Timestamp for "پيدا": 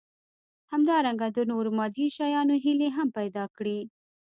3.17-3.43